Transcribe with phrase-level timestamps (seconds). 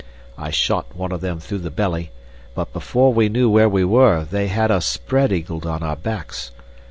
[0.35, 2.09] I shot one of them through the belly,
[2.55, 6.49] but before we knew where we were they had us spread eagled on our backs.